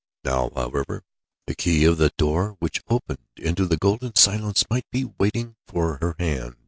[0.23, 1.03] Now, however,
[1.45, 5.99] the key of the door which opened into the golden silence might be waiting for
[6.01, 6.55] her hand.